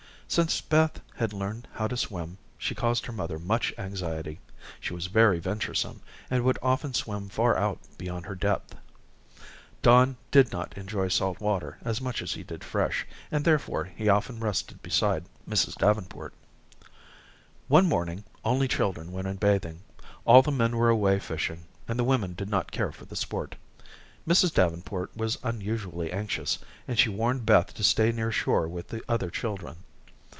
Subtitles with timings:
[0.31, 4.39] Since Beth had learned how to swim, she caused her mother much anxiety.
[4.79, 8.73] She was very venturesome, and would often swim far out beyond her depth.
[9.81, 14.07] Don did not enjoy salt water as much as he did fresh, and therefore he
[14.07, 15.75] often rested beside Mrs.
[15.75, 16.33] Davenport.
[17.67, 19.81] One morning only children went in bathing.
[20.23, 23.57] All the men were away fishing, and the women did not care for the sport.
[24.25, 24.53] Mrs.
[24.53, 26.57] Davenport was unusually anxious,
[26.87, 29.75] and she warned Beth to stay near shore with the other children.